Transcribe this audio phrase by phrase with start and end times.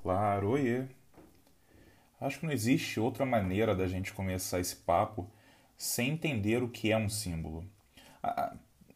[0.00, 0.84] Claro, oiê.
[2.20, 5.28] Acho que não existe outra maneira da gente começar esse papo
[5.76, 7.68] sem entender o que é um símbolo.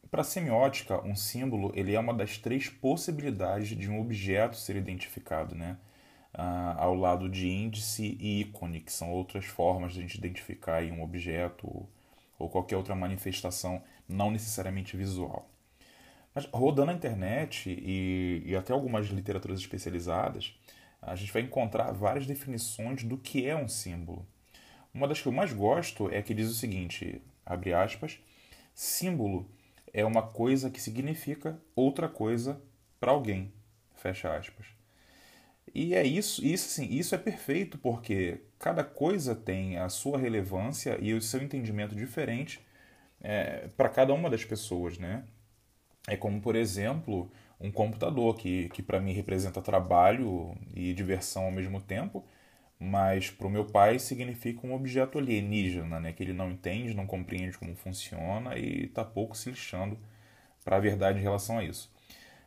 [0.09, 4.77] Para a semiótica, um símbolo ele é uma das três possibilidades de um objeto ser
[4.77, 5.77] identificado, né?
[6.33, 10.83] Ah, ao lado de índice e ícone, que são outras formas de a gente identificar
[10.83, 11.89] um objeto ou
[12.47, 15.49] qualquer outra manifestação não necessariamente visual.
[16.33, 20.57] Mas rodando a internet e, e até algumas literaturas especializadas,
[21.01, 24.25] a gente vai encontrar várias definições do que é um símbolo.
[24.93, 28.19] Uma das que eu mais gosto é que diz o seguinte, abre aspas,
[28.73, 29.49] símbolo
[29.93, 32.61] é uma coisa que significa outra coisa
[32.99, 33.51] para alguém,
[33.95, 34.78] fecha aspas.
[35.73, 40.97] E é isso, isso sim, isso é perfeito porque cada coisa tem a sua relevância
[41.01, 42.59] e o seu entendimento diferente
[43.21, 45.23] é, para cada uma das pessoas, né?
[46.07, 51.51] É como, por exemplo, um computador que, que para mim representa trabalho e diversão ao
[51.51, 52.25] mesmo tempo,
[52.79, 56.13] mas para o meu pai significa um objeto alienígena, né?
[56.13, 59.97] que ele não entende, não compreende como funciona e está pouco se lixando
[60.63, 61.91] para a verdade em relação a isso.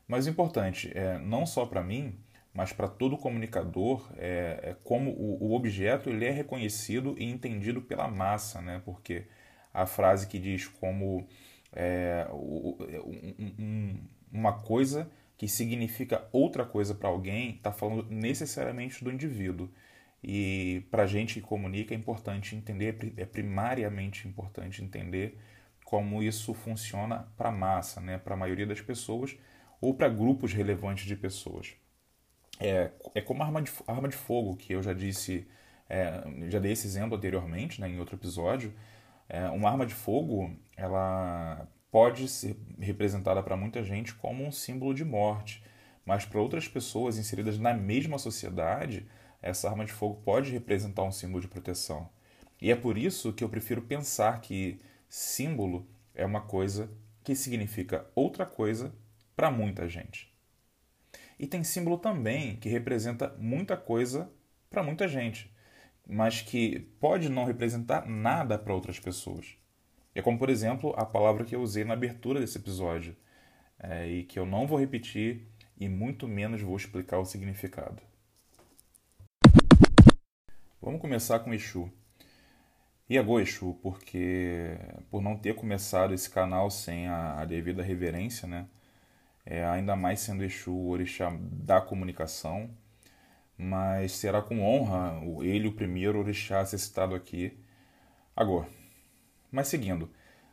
[0.09, 2.19] Mas importante, é, não só para mim,
[2.55, 7.81] mas para todo comunicador, é, é como o, o, objeto ele é reconhecido e entendido
[7.81, 8.83] pela massa, né?
[8.85, 9.25] porque
[9.73, 11.27] a frase que diz como
[11.73, 19.11] é, um, um, uma coisa que significa outra coisa para alguém está falando necessariamente do
[19.11, 19.71] indivíduo.
[20.23, 25.37] E para a gente que comunica é importante entender, é primariamente importante entender
[25.85, 28.19] como isso funciona para a massa, né?
[28.19, 29.37] para a maioria das pessoas
[29.81, 31.75] ou para grupos relevantes de pessoas.
[32.63, 35.47] É, é como a arma de, arma de fogo, que eu já disse,
[35.89, 38.73] é, já dei esse exemplo anteriormente, né, em outro episódio.
[39.29, 44.95] É, uma arma de fogo, ela pode ser representada para muita gente como um símbolo
[44.95, 45.63] de morte,
[46.07, 49.07] mas para outras pessoas inseridas na mesma sociedade,
[49.43, 52.09] essa arma de fogo pode representar um símbolo de proteção.
[52.61, 56.89] E é por isso que eu prefiro pensar que símbolo é uma coisa
[57.25, 58.95] que significa outra coisa
[59.37, 60.32] para muita gente.
[61.43, 64.31] E tem símbolo também que representa muita coisa
[64.71, 65.53] para muita gente,
[66.07, 69.57] mas que pode não representar nada para outras pessoas.
[70.15, 73.17] É como, por exemplo, a palavra que eu usei na abertura desse episódio,
[73.77, 78.01] é, e que eu não vou repetir e muito menos vou explicar o significado.
[80.81, 81.91] Vamos começar com Exu.
[83.11, 84.79] E agora Exu, porque
[85.11, 88.69] por não ter começado esse canal sem a, a devida reverência, né?
[89.45, 92.71] É, ainda mais sendo Exu o orixá da comunicação,
[93.59, 97.59] mas será com honra ele o primeiro orixá a ser citado aqui.
[98.37, 98.69] Agora,
[99.51, 100.11] mas seguindo,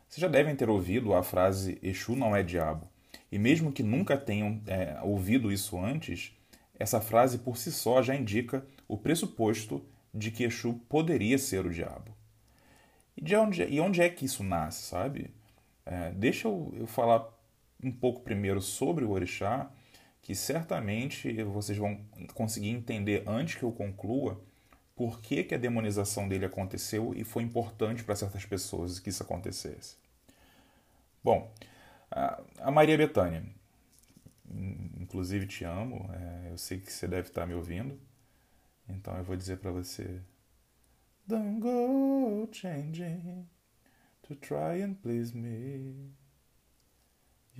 [0.08, 2.88] vocês já devem ter ouvido a frase Exu não é diabo.
[3.30, 6.36] E mesmo que nunca tenham é, ouvido isso antes,
[6.78, 11.70] essa frase por si só já indica o pressuposto de que Exu poderia ser o
[11.70, 12.12] diabo.
[13.16, 15.30] E, de onde, e onde é que isso nasce, sabe?
[15.86, 17.28] É, deixa eu, eu falar
[17.82, 19.70] um pouco primeiro sobre o orixá,
[20.22, 22.00] que certamente vocês vão
[22.34, 24.42] conseguir entender antes que eu conclua
[24.94, 29.22] por que, que a demonização dele aconteceu e foi importante para certas pessoas que isso
[29.22, 29.96] acontecesse.
[31.24, 31.50] Bom,
[32.58, 33.44] a Maria Bethânia,
[35.00, 37.98] inclusive te amo, é, eu sei que você deve estar me ouvindo,
[38.88, 40.20] então eu vou dizer para você:
[41.26, 43.48] Don't go changing
[44.22, 46.19] to try and please me.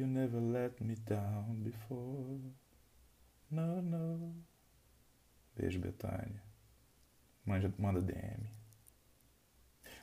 [0.01, 2.41] You never let me down before.
[3.51, 4.35] No, no.
[5.55, 6.43] Beijo, Betânia
[7.45, 8.49] manda, manda DM.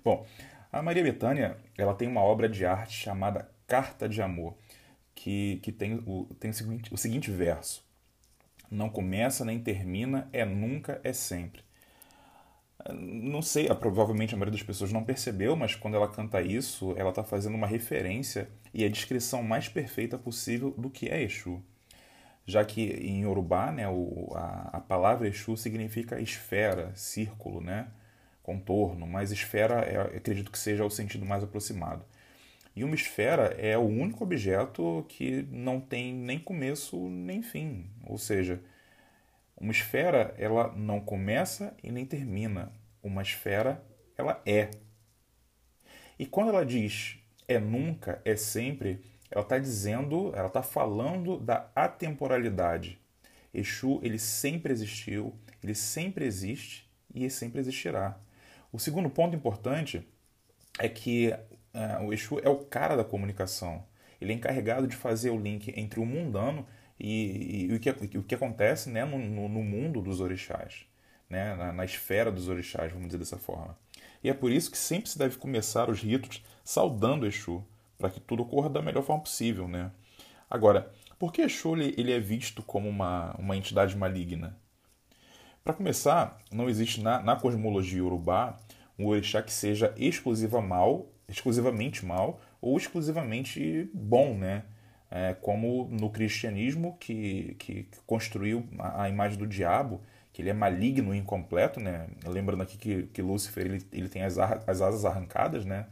[0.03, 0.23] Bom,
[0.71, 4.55] a Maria Bethânia ela tem uma obra de arte chamada Carta de Amor,
[5.15, 7.83] que, que tem, o, tem o, seguinte, o seguinte verso:
[8.69, 11.65] Não começa nem termina, é nunca, é sempre.
[12.93, 17.09] Não sei, provavelmente a maioria das pessoas não percebeu, mas quando ela canta isso, ela
[17.09, 21.61] está fazendo uma referência e a descrição mais perfeita possível do que é Exu
[22.47, 27.87] já que em Yorubá né, o, a, a palavra Exu significa esfera, círculo, né,
[28.41, 32.05] contorno, mas esfera é, acredito que seja o sentido mais aproximado.
[32.73, 38.17] E uma esfera é o único objeto que não tem nem começo nem fim, ou
[38.17, 38.61] seja,
[39.59, 42.71] uma esfera ela não começa e nem termina.
[43.03, 43.83] Uma esfera
[44.15, 44.69] ela é.
[46.19, 47.17] E quando ela diz
[47.47, 49.01] é nunca, é sempre,
[49.31, 52.99] ela está dizendo, ela está falando da atemporalidade.
[53.53, 55.33] Exu, ele sempre existiu,
[55.63, 58.19] ele sempre existe e ele sempre existirá.
[58.71, 60.05] O segundo ponto importante
[60.77, 61.33] é que
[61.73, 63.85] é, o Exu é o cara da comunicação.
[64.19, 66.67] Ele é encarregado de fazer o link entre o mundano
[66.99, 70.85] e, e, e o, que, o que acontece né, no, no, no mundo dos orixás,
[71.29, 73.77] né, na, na esfera dos orixás, vamos dizer dessa forma.
[74.23, 77.63] E é por isso que sempre se deve começar os ritos saudando Exu,
[77.97, 79.67] para que tudo ocorra da melhor forma possível.
[79.67, 79.91] Né?
[80.49, 84.57] Agora, por que Exu ele é visto como uma, uma entidade maligna?
[85.63, 88.57] Para começar, não existe na, na cosmologia urubá
[88.97, 94.63] um orixá que seja exclusiva mal, exclusivamente mal ou exclusivamente bom, né?
[95.09, 100.01] É, como no cristianismo que, que, que construiu a, a, imagem do diabo,
[100.37, 102.07] que ele é maligno e incompleto, né?
[102.23, 105.87] Lembrando aqui que, que Lúcifer ele, ele tem as, as asas arrancadas, né?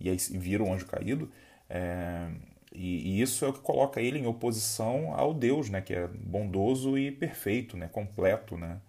[0.00, 1.30] E aí vira um anjo caído.
[1.68, 2.26] É,
[2.72, 5.82] e, e, isso é o que coloca ele em oposição ao Deus, né?
[5.82, 7.86] Que é bondoso e perfeito, né?
[7.86, 8.80] Completo, né?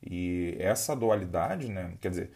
[0.00, 1.94] E essa dualidade, né?
[2.00, 2.30] Quer dizer,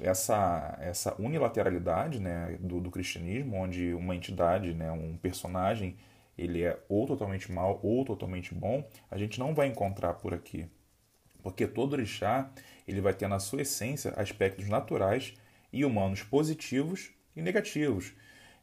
[0.00, 5.96] essa, essa unilateralidade né, do, do cristianismo, onde uma entidade, né, um personagem,
[6.38, 10.68] ele é ou totalmente mal ou totalmente bom, a gente não vai encontrar por aqui.
[11.42, 12.50] Porque todo orixá
[12.86, 15.34] ele vai ter na sua essência aspectos naturais
[15.72, 18.12] e humanos positivos e negativos.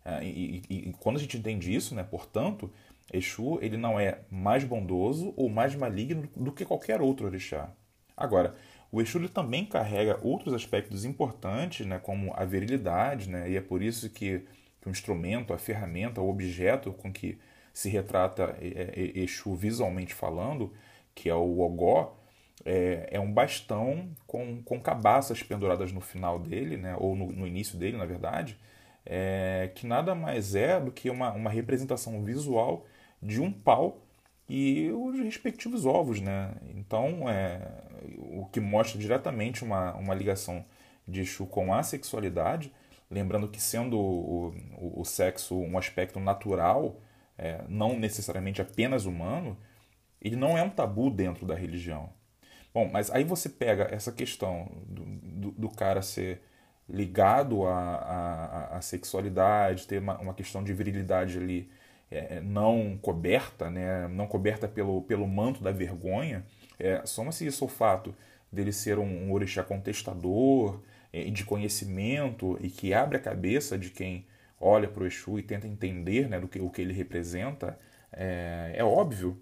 [0.05, 2.71] Ah, e, e, e, quando a gente entende isso, né, portanto,
[3.11, 7.71] Exu ele não é mais bondoso ou mais maligno do que qualquer outro orixá.
[8.15, 8.55] Agora,
[8.91, 13.81] o Exu também carrega outros aspectos importantes, né, como a virilidade, né, e é por
[13.81, 14.45] isso que,
[14.81, 17.39] que o instrumento, a ferramenta, o objeto com que
[17.73, 20.73] se retrata é, é, Exu visualmente falando,
[21.13, 22.18] que é o ogó,
[22.65, 27.47] é, é, um bastão com, com cabaças penduradas no final dele, né, ou no, no
[27.47, 28.57] início dele, na verdade,
[29.05, 32.85] é, que nada mais é do que uma, uma representação visual
[33.21, 34.01] de um pau
[34.47, 36.51] e os respectivos ovos, né?
[36.75, 37.59] Então, é,
[38.17, 40.65] o que mostra diretamente uma, uma ligação
[41.07, 42.73] de Exu com a sexualidade,
[43.09, 46.99] lembrando que sendo o, o, o sexo um aspecto natural,
[47.37, 49.57] é, não necessariamente apenas humano,
[50.21, 52.09] ele não é um tabu dentro da religião.
[52.73, 56.41] Bom, mas aí você pega essa questão do, do, do cara ser
[56.87, 61.69] ligado à, à, à sexualidade, ter uma, uma questão de virilidade ali
[62.11, 66.43] é, é, não coberta, né, não coberta pelo, pelo manto da vergonha,
[66.79, 68.15] é, soma-se isso ao fato
[68.51, 70.81] dele ser um, um orixá contestador,
[71.13, 74.25] é, de conhecimento e que abre a cabeça de quem
[74.59, 77.79] olha para o Exu e tenta entender né, do que, o que ele representa,
[78.11, 79.39] é, é óbvio.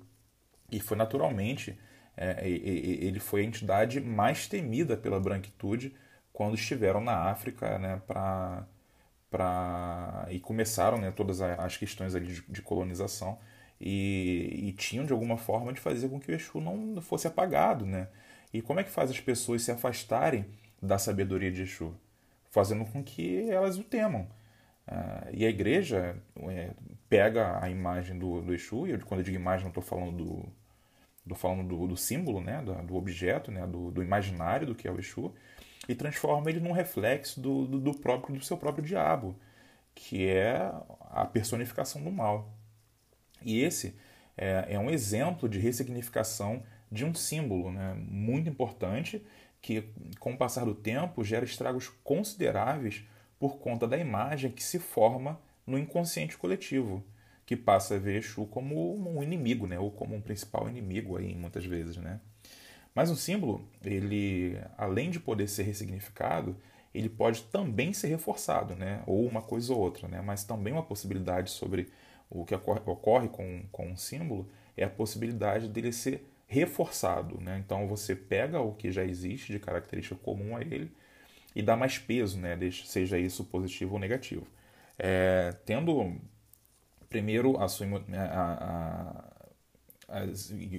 [0.71, 1.77] E foi naturalmente
[2.17, 5.95] é, ele foi a entidade mais temida pela branquitude
[6.33, 8.65] quando estiveram na África né, para
[9.29, 13.37] para e começaram né, todas as questões ali de, de colonização
[13.79, 17.85] e, e, tinham de alguma forma de fazer com que o Exu não fosse apagado,
[17.85, 18.07] né?
[18.53, 20.45] E como é que faz as pessoas se afastarem
[20.81, 21.93] da sabedoria de Exu?
[22.49, 24.27] Fazendo com que elas o temam.
[24.87, 26.15] Uh, e a igreja
[26.49, 26.71] é,
[27.09, 30.45] pega a imagem do, do Exu, e quando eu digo imagem não estou falando do,
[31.27, 34.87] do falando do, do, símbolo, né, do, do objeto, né, do, do, imaginário do que
[34.87, 35.33] é o Exu,
[35.87, 39.35] e transforma ele num reflexo do, do, próprio do seu próprio diabo,
[39.93, 40.71] que é
[41.11, 42.53] a personificação do mal.
[43.43, 43.95] E esse
[44.35, 49.25] é, é um exemplo de ressignificação de um símbolo né, muito importante
[49.61, 49.89] que,
[50.19, 53.03] com o passar do tempo, gera estragos consideráveis
[53.39, 57.03] por conta da imagem que se forma no inconsciente coletivo,
[57.47, 61.33] que passa a ver Exu como um inimigo, né, ou como um principal inimigo aí,
[61.33, 61.95] muitas vezes.
[61.95, 62.19] Né?
[62.93, 66.57] Mas um símbolo, ele, além de poder ser ressignificado,
[66.93, 69.01] ele pode também ser reforçado, né?
[69.07, 70.21] ou uma coisa ou outra, né?
[70.21, 71.89] mas também uma possibilidade sobre
[72.29, 77.39] o que ocorre, com, com um símbolo é a possibilidade dele ser reforçado.
[77.39, 77.63] Né?
[77.65, 80.91] Então você pega o que já existe de característica comum a ele
[81.55, 82.57] e dá mais peso, né?
[82.83, 84.45] seja isso positivo ou negativo.
[84.99, 86.19] É, tendo
[87.09, 89.23] primeiro a sua, a,
[90.09, 90.21] a, a,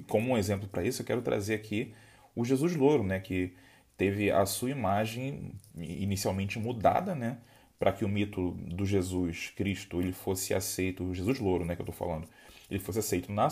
[0.07, 1.93] como um exemplo para isso, eu quero trazer aqui
[2.35, 3.53] o Jesus Louro, né, que
[3.97, 7.37] teve a sua imagem inicialmente mudada, né,
[7.77, 11.81] para que o mito do Jesus Cristo ele fosse aceito, o Jesus Louro, né, que
[11.81, 12.27] eu estou falando,
[12.69, 13.47] ele fosse aceito na,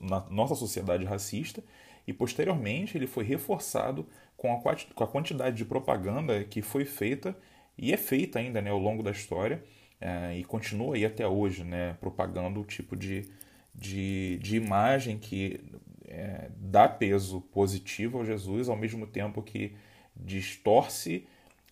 [0.00, 1.62] na, nossa sociedade racista
[2.06, 4.58] e posteriormente ele foi reforçado com a,
[4.94, 7.36] com a quantidade de propaganda que foi feita
[7.78, 9.62] e é feita ainda né, ao longo da história
[10.00, 13.28] é, e continua aí até hoje, né, propagando o tipo de,
[13.74, 15.60] de, de imagem que
[16.06, 19.76] é, dá peso positivo ao Jesus, ao mesmo tempo que
[20.16, 21.26] distorce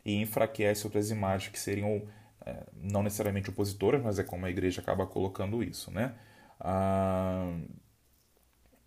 [0.04, 2.02] e enfraquece outras imagens que seriam
[2.44, 6.14] é, não necessariamente opositoras, mas é como a igreja acaba colocando isso, né?
[6.60, 7.56] Ah,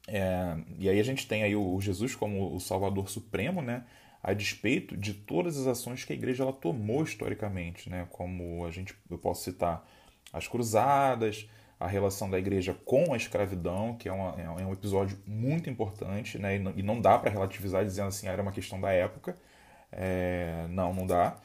[0.07, 3.85] é, e aí a gente tem aí o Jesus como o Salvador Supremo, né?
[4.23, 8.07] A despeito de todas as ações que a igreja ela tomou historicamente, né?
[8.11, 9.87] como a gente, eu posso citar
[10.31, 11.49] as cruzadas,
[11.79, 16.37] a relação da igreja com a escravidão, que é, uma, é um episódio muito importante,
[16.37, 16.57] né?
[16.75, 19.35] e não dá para relativizar dizendo assim, ah, era uma questão da época.
[19.91, 21.37] É, não, não dá.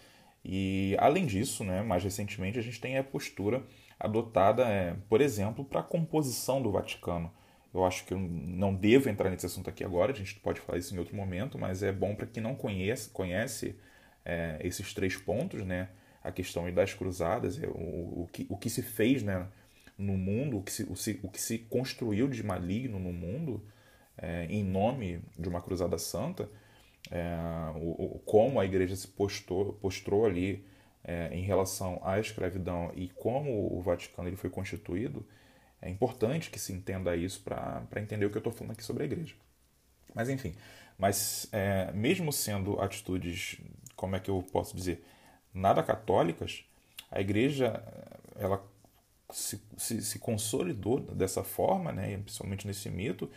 [0.45, 3.64] E além disso, né, mais recentemente, a gente tem a postura
[3.99, 7.33] adotada, é, por exemplo, para a composição do Vaticano.
[7.76, 10.78] Eu acho que eu não devo entrar nesse assunto aqui agora, a gente pode falar
[10.78, 13.76] isso em outro momento, mas é bom para quem não conhece, conhece
[14.25, 15.90] é, esses três pontos, né?
[16.25, 19.47] A questão das cruzadas, é, o, o, que, o que se fez né,
[19.99, 20.95] no mundo, o que se, o,
[21.26, 23.62] o que se construiu de maligno no mundo
[24.16, 26.49] é, em nome de uma cruzada santa,
[27.11, 27.37] é,
[27.76, 30.64] o, como a igreja se postou, postrou ali
[31.04, 35.25] é, em relação à escravidão e como o Vaticano ele foi constituído,
[35.80, 39.02] é importante que se entenda isso para entender o que eu estou falando aqui sobre
[39.02, 39.35] a igreja.
[40.14, 40.54] Mas enfim,
[40.99, 43.59] mas é, mesmo sendo atitudes,
[43.95, 45.04] como é que eu posso dizer,
[45.52, 46.64] nada católicas,
[47.11, 47.83] a igreja
[48.37, 48.64] ela
[49.30, 53.30] se, se, se consolidou dessa forma, né, principalmente nesse mito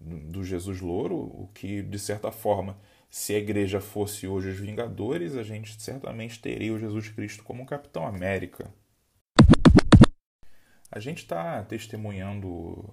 [0.00, 2.76] do Jesus Louro, o que de certa forma
[3.08, 7.64] se a igreja fosse hoje os Vingadores, a gente certamente teria o Jesus Cristo como
[7.64, 8.68] Capitão América.
[10.94, 12.88] A gente está testemunhando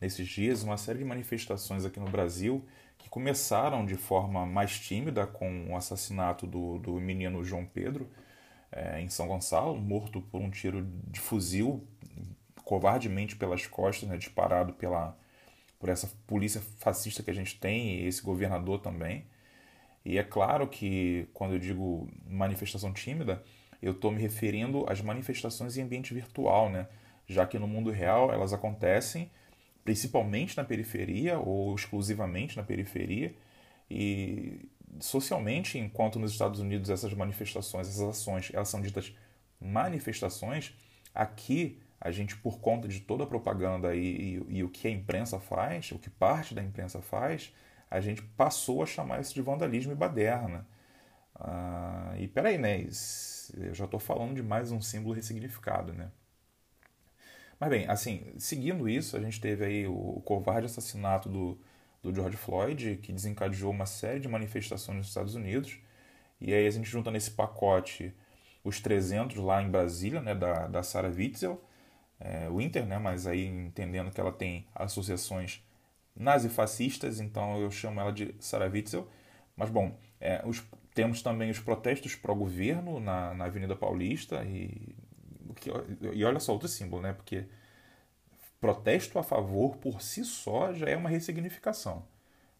[0.00, 2.66] nesses dias uma série de manifestações aqui no Brasil
[2.98, 8.10] que começaram de forma mais tímida com o assassinato do, do menino João Pedro
[8.72, 11.86] é, em São Gonçalo, morto por um tiro de fuzil
[12.64, 15.16] covardemente pelas costas, né, disparado pela,
[15.78, 19.24] por essa polícia fascista que a gente tem e esse governador também.
[20.04, 23.40] E é claro que quando eu digo manifestação tímida,
[23.80, 26.88] eu estou me referindo às manifestações em ambiente virtual, né?
[27.30, 29.30] Já que no mundo real elas acontecem
[29.84, 33.34] principalmente na periferia ou exclusivamente na periferia
[33.90, 34.68] e
[34.98, 39.14] socialmente, enquanto nos Estados Unidos essas manifestações, essas ações, elas são ditas
[39.60, 40.74] manifestações,
[41.14, 44.00] aqui a gente, por conta de toda a propaganda e,
[44.48, 47.52] e, e o que a imprensa faz, o que parte da imprensa faz,
[47.90, 50.66] a gente passou a chamar isso de vandalismo e baderna.
[51.34, 52.86] Ah, e peraí, né?
[53.54, 56.10] Eu já estou falando de mais um símbolo ressignificado, né?
[57.60, 61.58] Mas bem, assim, seguindo isso, a gente teve aí o covarde assassinato do,
[62.02, 65.78] do George Floyd, que desencadeou uma série de manifestações nos Estados Unidos.
[66.40, 68.14] E aí a gente junta nesse pacote
[68.64, 71.62] os 300 lá em Brasília, né, da, da Sarah Witzel,
[72.18, 75.62] é, Winter, né, mas aí entendendo que ela tem associações
[76.16, 79.08] nazifascistas, então eu chamo ela de Sarah Witzel.
[79.56, 80.62] Mas, bom, é, os,
[80.94, 84.94] temos também os protestos pró-governo na, na Avenida Paulista e,
[86.12, 87.12] e olha só outro símbolo, né?
[87.12, 87.46] Porque
[88.60, 92.04] protesto a favor por si só já é uma ressignificação.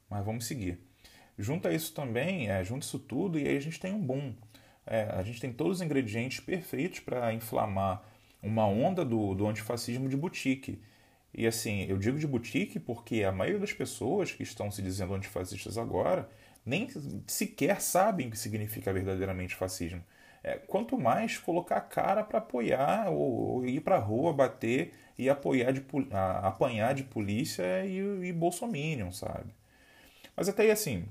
[0.09, 0.81] Mas vamos seguir.
[1.39, 4.35] Junta isso também, é, junta isso tudo e aí a gente tem um boom.
[4.87, 8.03] É, a gente tem todos os ingredientes perfeitos para inflamar
[8.43, 10.83] uma onda do, do antifascismo de boutique.
[11.33, 15.15] E assim, eu digo de boutique porque a maioria das pessoas que estão se dizendo
[15.15, 16.29] antifascistas agora
[16.65, 16.89] nem
[17.27, 20.03] sequer sabem o que significa verdadeiramente fascismo.
[20.43, 25.29] É, quanto mais colocar a cara para apoiar ou, ou ir para rua bater e
[25.29, 29.53] apoiar de, a, apanhar de polícia e, e bolsominion, sabe?
[30.35, 31.07] Mas até aí assim,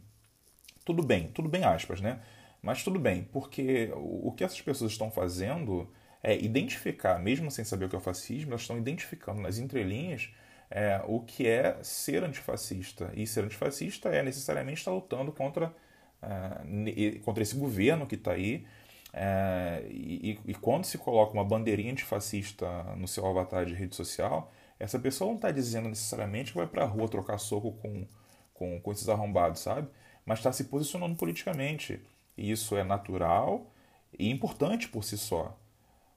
[0.83, 2.19] tudo bem, tudo bem aspas, né?
[2.61, 5.89] Mas tudo bem, porque o, que essas pessoas estão fazendo
[6.21, 10.29] é identificar, mesmo sem saber o que é o fascismo, elas estão identificando nas entrelinhas
[10.69, 13.11] é, o que é ser antifascista.
[13.15, 15.73] E ser antifascista é necessariamente estar lutando contra,
[16.21, 18.65] é, contra esse governo que está aí.
[19.11, 24.51] É, e, e, quando se coloca uma bandeirinha antifascista no seu avatar de rede social,
[24.79, 28.05] essa pessoa não está dizendo necessariamente que vai para a rua trocar soco com,
[28.53, 29.87] com, com esses arrombados, sabe?
[30.25, 32.01] Mas está se posicionando politicamente.
[32.37, 33.73] E isso é natural
[34.17, 35.57] e importante por si só.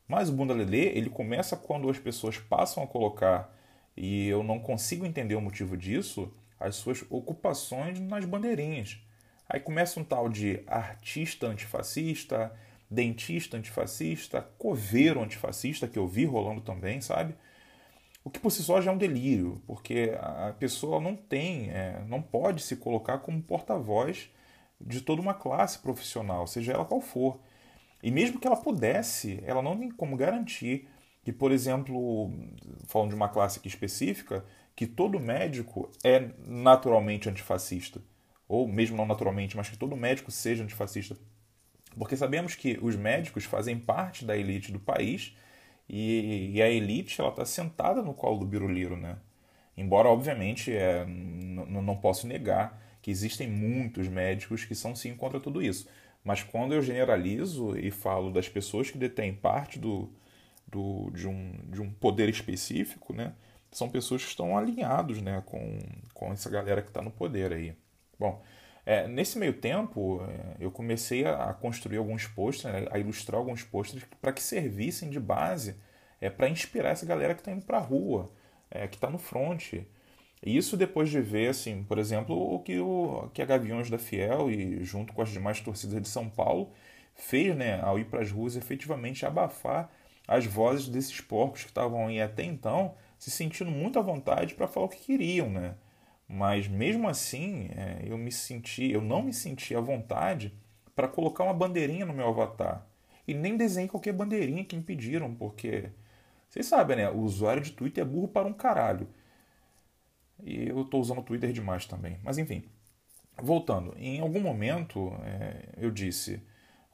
[0.06, 3.52] Mas o bunda lelê, ele começa quando as pessoas passam a colocar,
[3.96, 8.98] e eu não consigo entender o motivo disso, as suas ocupações nas bandeirinhas.
[9.48, 12.52] Aí começa um tal de artista antifascista,
[12.92, 17.34] dentista antifascista, coveiro antifascista, que eu vi rolando também, sabe?
[18.24, 22.04] O que por si só já é um delírio, porque a pessoa não tem, é,
[22.06, 24.30] não pode se colocar como porta-voz
[24.80, 27.40] de toda uma classe profissional, seja ela qual for.
[28.02, 30.88] E mesmo que ela pudesse, ela não tem como garantir
[31.24, 32.30] que, por exemplo,
[32.86, 34.44] falando de uma classe aqui específica,
[34.74, 38.00] que todo médico é naturalmente antifascista.
[38.48, 41.16] Ou mesmo não naturalmente, mas que todo médico seja antifascista.
[41.96, 45.36] Porque sabemos que os médicos fazem parte da elite do país
[45.88, 49.16] e, e a elite ela está sentada no colo do biruliro, né?
[49.76, 55.62] Embora, obviamente, é, não posso negar que existem muitos médicos que são sim contra tudo
[55.62, 55.88] isso.
[56.24, 60.08] Mas quando eu generalizo e falo das pessoas que detêm parte do,
[60.68, 63.32] do, de, um, de um poder específico, né,
[63.72, 65.78] são pessoas que estão alinhados né, com,
[66.14, 67.74] com essa galera que está no poder aí.
[68.18, 68.42] Bom,
[68.84, 73.62] é, nesse meio tempo, é, eu comecei a, construir alguns posters, né, a ilustrar alguns
[73.62, 75.76] posters para que servissem de base
[76.20, 78.30] é, para inspirar essa galera que está indo para a rua,
[78.70, 79.74] é, que está no front.
[79.74, 83.98] E isso depois de ver, assim, por exemplo, o que, o que a Gaviões da
[83.98, 86.72] Fiel e junto com as demais torcidas de São Paulo
[87.14, 89.90] fez, né, ao ir para as ruas, efetivamente abafar
[90.26, 94.66] as vozes desses porcos que estavam aí até então se sentindo muito à vontade para
[94.66, 95.76] falar o que queriam, né?
[96.34, 100.50] Mas mesmo assim, é, eu me senti, eu não me senti à vontade
[100.96, 102.86] para colocar uma bandeirinha no meu avatar.
[103.28, 105.90] E nem desenhei qualquer bandeirinha que me pediram, porque
[106.48, 107.10] vocês sabem, né?
[107.10, 109.06] O usuário de Twitter é burro para um caralho.
[110.42, 112.18] E eu estou usando o Twitter demais também.
[112.22, 112.64] Mas enfim,
[113.36, 113.94] voltando.
[113.98, 116.42] Em algum momento é, eu disse: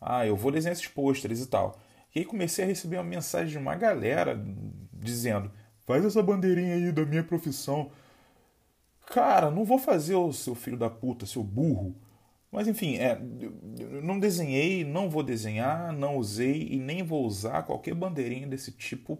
[0.00, 1.78] Ah, eu vou desenhar esses pôsteres e tal.
[2.12, 4.36] E aí comecei a receber uma mensagem de uma galera
[4.92, 5.48] dizendo:
[5.86, 7.92] Faz essa bandeirinha aí da minha profissão.
[9.10, 11.96] Cara, não vou fazer o seu filho da puta, seu burro.
[12.50, 13.18] Mas enfim, é,
[14.02, 19.18] não desenhei, não vou desenhar, não usei e nem vou usar qualquer bandeirinha desse tipo,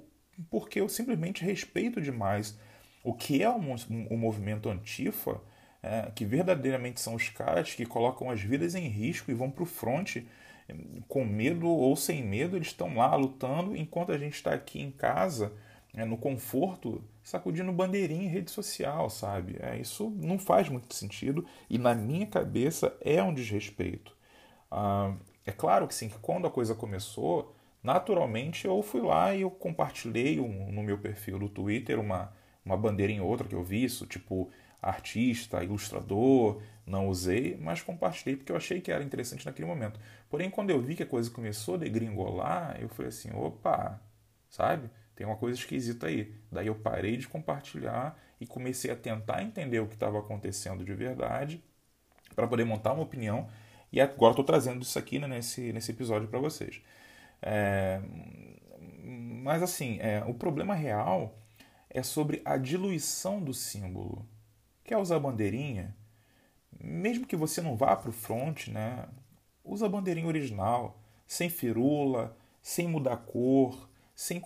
[0.51, 2.59] porque eu simplesmente respeito demais
[3.05, 5.41] o que é o, o movimento antifa,
[5.83, 9.63] é, que verdadeiramente são os caras que colocam as vidas em risco e vão para
[9.63, 10.27] o fronte
[11.07, 14.91] com medo ou sem medo, eles estão lá lutando, enquanto a gente está aqui em
[14.91, 15.53] casa,
[15.95, 19.57] é, no conforto, sacudindo bandeirinha em rede social, sabe?
[19.61, 24.17] É, isso não faz muito sentido e na minha cabeça é um desrespeito.
[24.71, 25.15] Ah,
[25.47, 29.51] é claro que sim, que quando a coisa começou, naturalmente eu fui lá e eu
[29.51, 32.33] compartilhei um, no meu perfil do Twitter uma,
[32.65, 38.53] uma bandeirinha outra que eu vi, isso, tipo artista, ilustrador, não usei, mas compartilhei porque
[38.53, 39.99] eu achei que era interessante naquele momento.
[40.31, 44.01] Porém, quando eu vi que a coisa começou a degringolar, eu falei assim, opa,
[44.49, 44.89] sabe?
[45.19, 46.33] Tem uma coisa esquisita aí.
[46.49, 50.95] Daí eu parei de compartilhar e comecei a tentar entender o que estava acontecendo de
[50.95, 51.61] verdade
[52.37, 53.49] para poder montar uma opinião.
[53.91, 56.81] E agora estou trazendo isso aqui né, nesse, nesse episódio para vocês.
[57.43, 58.01] É,
[59.03, 61.37] mas assim, é, o problema real
[61.91, 64.25] é sobre a diluição do símbolo.
[64.85, 65.97] Quer usar bandeirinha?
[66.81, 69.09] Mesmo que você não vá para o front, né?
[69.65, 73.88] Usa a bandeirinha original, sem firula, sem mudar cor,
[74.19, 74.43] sem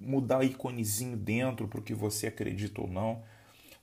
[0.00, 3.22] mudar o iconezinho dentro para o que você acredita ou não.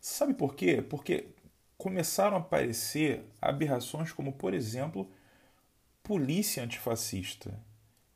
[0.02, 0.82] Sabe por quê?
[0.82, 1.30] Porque
[1.78, 5.10] começaram a aparecer aberrações como, por exemplo,
[6.04, 7.58] polícia antifascista,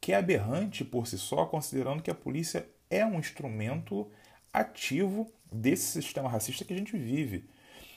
[0.02, 4.12] que é aberrante por si só, considerando que a polícia é um instrumento
[4.52, 7.50] ativo desse sistema racista que a gente vive.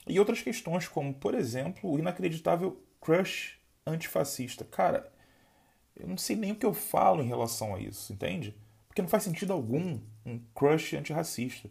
[0.06, 4.64] E outras questões, como, por exemplo, o inacreditável crush antifascista.
[4.64, 5.12] Cara,
[5.96, 8.54] eu não sei nem o que eu falo em relação a isso, entende?
[8.96, 11.68] Porque não faz sentido algum um crush antirracista.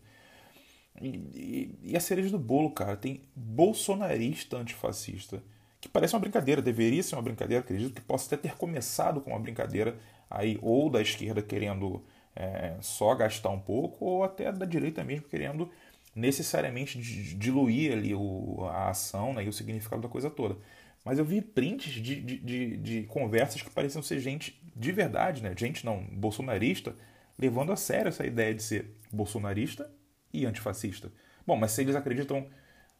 [1.01, 5.41] E, e, e a cereja do bolo, cara, tem bolsonarista antifascista.
[5.81, 9.31] Que parece uma brincadeira, deveria ser uma brincadeira, acredito que possa até ter começado com
[9.31, 9.97] uma brincadeira
[10.29, 15.27] aí, ou da esquerda querendo é, só gastar um pouco, ou até da direita mesmo
[15.27, 15.71] querendo
[16.13, 17.01] necessariamente
[17.35, 20.57] diluir ali o, a ação né, e o significado da coisa toda.
[21.03, 25.41] Mas eu vi prints de, de, de, de, conversas que pareciam ser gente de verdade,
[25.41, 25.53] né?
[25.57, 26.95] gente não, bolsonarista,
[27.37, 29.91] levando a sério essa ideia de ser bolsonarista
[30.33, 31.11] e antifascista.
[31.45, 32.47] Bom, mas se eles acreditam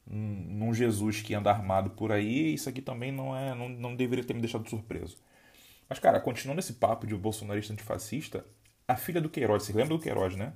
[0.07, 4.23] num Jesus que anda armado por aí, isso aqui também não é não, não deveria
[4.23, 5.17] ter me deixado surpreso.
[5.89, 8.45] Mas, cara, continuando esse papo de bolsonarista antifascista,
[8.87, 10.53] a filha do Queiroz, você lembra do Queiroz, né?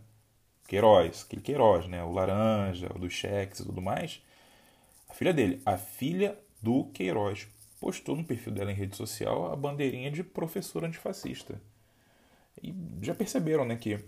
[0.67, 2.03] Queiroz, aquele Queiroz, né?
[2.03, 4.21] O laranja, o dos cheques e tudo mais.
[5.07, 7.47] A filha dele, a filha do Queiroz,
[7.79, 11.59] postou no perfil dela em rede social a bandeirinha de professor antifascista.
[12.63, 13.99] E já perceberam, né, que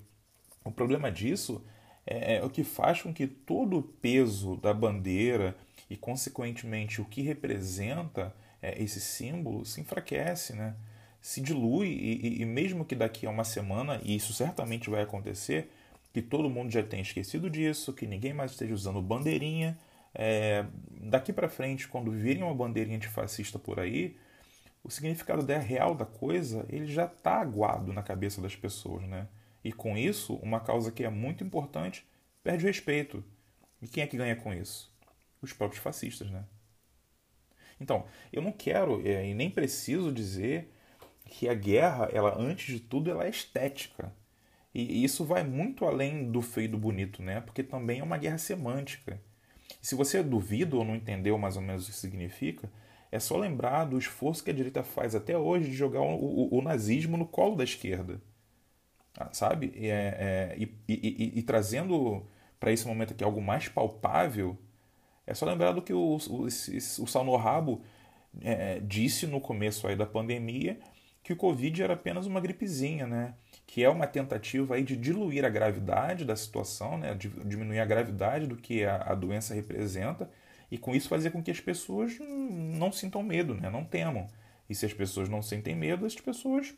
[0.64, 1.64] o problema disso
[2.06, 5.56] é, é o que faz com que todo o peso da bandeira
[5.90, 10.76] e, consequentemente, o que representa é, esse símbolo se enfraquece, né?
[11.22, 15.72] se dilui e, e, mesmo que daqui a uma semana, e isso certamente vai acontecer,
[16.12, 19.78] que todo mundo já tenha esquecido disso, que ninguém mais esteja usando bandeirinha,
[20.14, 20.66] é,
[21.00, 24.18] daqui para frente, quando virem uma bandeirinha antifascista por aí,
[24.84, 29.28] o significado real da coisa ele já está aguado na cabeça das pessoas, né?
[29.64, 32.06] E com isso, uma causa que é muito importante
[32.44, 33.24] perde o respeito.
[33.82, 34.92] E quem é que ganha com isso?
[35.42, 36.44] Os próprios fascistas, né?
[37.80, 40.72] Então, eu não quero é, e nem preciso dizer
[41.26, 44.14] que a guerra, ela antes de tudo, ela é estética.
[44.74, 47.42] E isso vai muito além do feio e do bonito, né?
[47.42, 49.22] Porque também é uma guerra semântica.
[49.82, 52.72] Se você duvida ou não entendeu mais ou menos o que significa,
[53.12, 56.60] é só lembrar do esforço que a direita faz até hoje de jogar o, o,
[56.60, 58.22] o nazismo no colo da esquerda.
[59.18, 59.74] Ah, sabe?
[59.76, 62.26] É, é, e, e, e, e, trazendo
[62.60, 64.58] para esse momento aqui algo mais palpável,
[65.28, 67.82] é só lembrar do que o, o, o Salno Rabo
[68.42, 70.80] é, disse no começo aí da pandemia,
[71.24, 73.36] que o Covid era apenas uma gripezinha, né?
[73.68, 77.14] que é uma tentativa aí de diluir a gravidade da situação, né?
[77.14, 80.30] de diminuir a gravidade do que a, a doença representa,
[80.72, 83.70] e com isso fazer com que as pessoas não sintam medo, né?
[83.70, 84.28] não temam.
[84.70, 86.74] E se as pessoas não sentem medo, as pessoas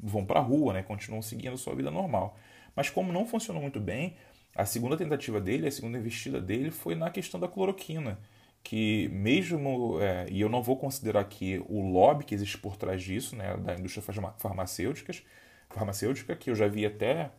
[0.00, 0.82] vão para a rua, né?
[0.84, 2.38] continuam seguindo sua vida normal.
[2.76, 4.14] Mas como não funcionou muito bem,
[4.54, 8.20] a segunda tentativa dele, a segunda investida dele foi na questão da cloroquina,
[8.62, 13.02] que mesmo, é, e eu não vou considerar aqui o lobby que existe por trás
[13.02, 14.02] disso, né, da indústria
[14.38, 15.24] farmacêuticas,
[15.68, 17.30] farmacêutica, que eu já vi até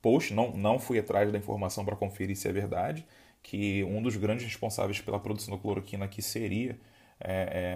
[0.00, 3.06] post, não, não fui atrás da informação para conferir se é verdade,
[3.42, 6.78] que um dos grandes responsáveis pela produção da cloroquina aqui seria
[7.18, 7.32] é,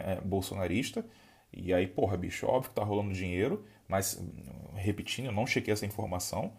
[0.07, 1.05] é, é bolsonarista,
[1.53, 4.23] e aí, porra, bicho, óbvio que tá rolando dinheiro, mas,
[4.75, 6.53] repetindo, eu não chequei essa informação,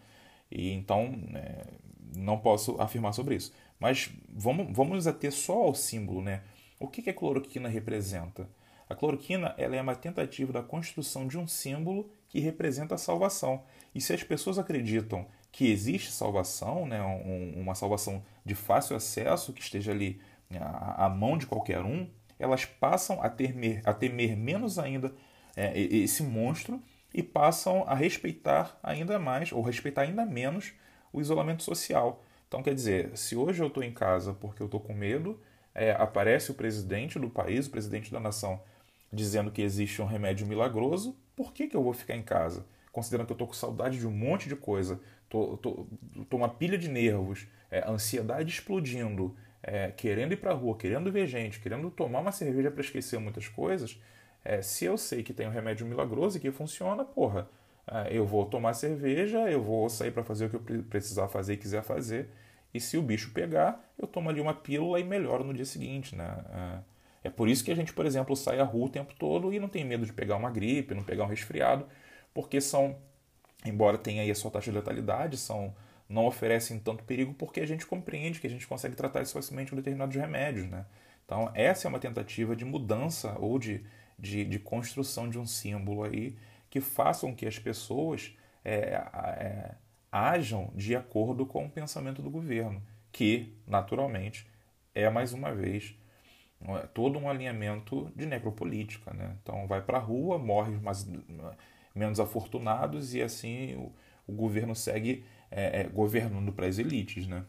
[0.50, 1.66] e então é,
[2.16, 3.52] não posso afirmar sobre isso.
[3.78, 6.42] Mas vamos, vamos ater só ao símbolo, né?
[6.80, 8.48] O que, que a cloroquina representa?
[8.88, 13.62] A cloroquina ela é uma tentativa da construção de um símbolo que representa a salvação.
[13.94, 19.54] E se as pessoas acreditam que existe salvação, né, um, uma salvação de fácil acesso,
[19.54, 22.06] que esteja ali né, à, à mão de qualquer um,
[22.38, 25.14] elas passam a temer, a temer menos ainda
[25.56, 26.78] é, esse monstro
[27.14, 30.74] e passam a respeitar ainda mais, ou respeitar ainda menos,
[31.10, 32.22] o isolamento social.
[32.46, 35.40] Então, quer dizer, se hoje eu estou em casa porque eu estou com medo,
[35.74, 38.60] é, aparece o presidente do país, o presidente da nação,
[39.10, 42.66] dizendo que existe um remédio milagroso, por que, que eu vou ficar em casa?
[42.96, 45.86] Considerando que eu estou com saudade de um monte de coisa, tô, tô,
[46.30, 51.12] tô uma pilha de nervos, é, ansiedade explodindo, é, querendo ir para a rua, querendo
[51.12, 54.00] ver gente, querendo tomar uma cerveja para esquecer muitas coisas,
[54.42, 57.50] é, se eu sei que tem um remédio milagroso e que funciona, porra,
[57.86, 61.52] é, eu vou tomar cerveja, eu vou sair para fazer o que eu precisar fazer
[61.52, 62.30] e quiser fazer,
[62.72, 66.16] e se o bicho pegar, eu tomo ali uma pílula e melhoro no dia seguinte,
[66.16, 66.34] né?
[67.22, 69.52] É, é por isso que a gente, por exemplo, sai à rua o tempo todo
[69.52, 71.86] e não tem medo de pegar uma gripe, não pegar um resfriado,
[72.36, 72.98] porque são,
[73.64, 75.74] embora tenha aí a sua taxa de letalidade, são
[76.06, 79.70] não oferecem tanto perigo porque a gente compreende que a gente consegue tratar isso facilmente
[79.70, 80.84] com determinados remédios, né?
[81.24, 83.84] Então, essa é uma tentativa de mudança ou de
[84.18, 86.36] de, de construção de um símbolo aí
[86.70, 88.94] que façam que as pessoas é,
[89.38, 89.74] é,
[90.10, 94.46] ajam de acordo com o pensamento do governo, que, naturalmente,
[94.94, 95.94] é mais uma vez
[96.62, 99.12] é, todo um alinhamento de necropolítica.
[99.12, 99.36] Né?
[99.42, 101.06] Então, vai para a rua, morre mais,
[101.96, 103.92] menos afortunados e assim o,
[104.26, 107.26] o governo segue é, é, governando para as elites.
[107.26, 107.44] Né?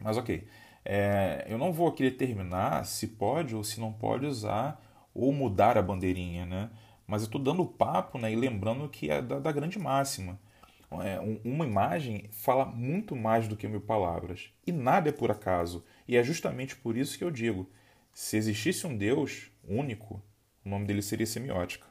[0.00, 0.46] Mas, ok.
[0.84, 4.80] É, eu não vou aqui determinar se pode ou se não pode usar
[5.14, 6.70] ou mudar a bandeirinha, né?
[7.06, 10.38] Mas eu estou dando papo né, e lembrando que é da, da grande máxima.
[11.02, 14.50] É, uma imagem fala muito mais do que mil palavras.
[14.66, 15.84] E nada é por acaso.
[16.06, 17.70] E é justamente por isso que eu digo:
[18.12, 20.22] se existisse um Deus único,
[20.64, 21.86] o nome dele seria semiótica.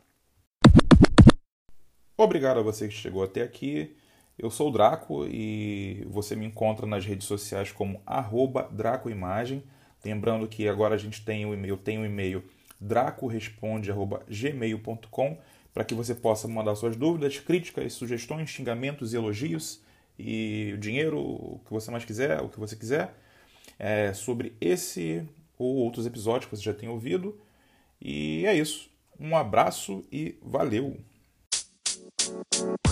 [2.23, 3.93] Obrigado a você que chegou até aqui.
[4.39, 8.01] Eu sou o Draco e você me encontra nas redes sociais como
[8.71, 9.61] DracoImagem.
[10.05, 12.41] Lembrando que agora a gente tem o e-mail, tem o e-mail
[12.79, 15.37] dracoresponde.gmail.com
[15.73, 19.81] para que você possa mandar suas dúvidas, críticas, sugestões, xingamentos elogios
[20.17, 23.13] e dinheiro, o que você mais quiser, o que você quiser,
[23.77, 27.37] é, sobre esse ou outros episódios que você já tem ouvido.
[27.99, 28.89] E é isso.
[29.19, 30.97] Um abraço e valeu!
[32.51, 32.82] thank you